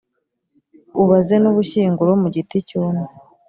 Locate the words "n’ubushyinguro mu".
1.39-2.27